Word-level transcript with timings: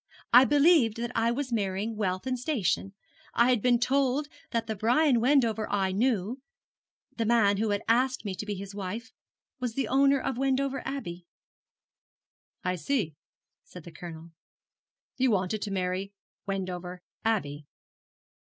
'I 0.33 0.45
believed 0.45 0.97
that 0.97 1.11
I 1.13 1.29
was 1.29 1.53
marrying 1.53 1.95
wealth 1.95 2.25
and 2.25 2.39
station. 2.39 2.95
I 3.35 3.51
had 3.51 3.61
been 3.61 3.77
told 3.77 4.29
that 4.49 4.65
the 4.65 4.75
Brian 4.75 5.19
Wendover 5.21 5.69
I 5.71 5.91
knew 5.91 6.41
the 7.17 7.25
man 7.27 7.57
who 7.57 7.71
asked 7.87 8.25
me 8.25 8.33
to 8.33 8.45
be 8.47 8.55
his 8.55 8.73
wife 8.73 9.13
was 9.59 9.75
the 9.75 9.87
owner 9.87 10.19
of 10.19 10.39
Wendover 10.39 10.81
Abbey.' 10.87 11.27
'I 12.63 12.77
see,' 12.77 13.15
said 13.63 13.83
the 13.83 13.91
Colonel; 13.91 14.31
'you 15.17 15.29
wanted 15.29 15.61
to 15.61 15.69
marry 15.71 16.13
Wendover 16.47 17.03
Abbey.' 17.23 17.67